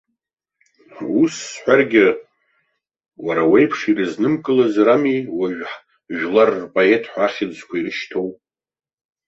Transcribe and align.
Ус 1.21 1.33
сҳәаргьы, 1.51 2.07
уара 3.25 3.43
уеиԥш 3.51 3.79
ирызнымкылаз 3.91 4.75
рами 4.85 5.17
уажәы 5.37 5.67
жәлар 6.17 6.49
рпоет 6.63 7.03
ҳәа 7.11 7.25
ахьӡқәа 7.25 7.75
ирышьҭоу. 7.77 8.29